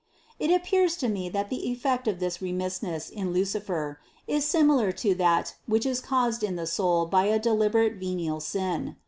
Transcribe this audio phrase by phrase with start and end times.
[0.39, 4.91] It appears to me that the effect of this remissness in Luci fer, is similar
[4.93, 8.95] to that which is caused in the soul by a deliberate venial sin.